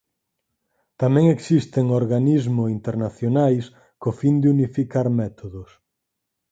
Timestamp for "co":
4.01-4.09